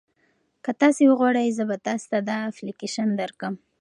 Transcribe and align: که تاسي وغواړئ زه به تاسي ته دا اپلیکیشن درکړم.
که 0.63 0.71
تاسي 0.81 1.03
وغواړئ 1.07 1.47
زه 1.57 1.63
به 1.69 1.77
تاسي 1.85 2.05
ته 2.11 2.19
دا 2.29 2.37
اپلیکیشن 2.49 3.09
درکړم. 3.21 3.53